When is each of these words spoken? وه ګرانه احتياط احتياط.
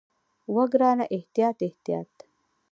وه 0.53 0.65
ګرانه 0.71 1.05
احتياط 1.15 1.57
احتياط. 1.67 2.13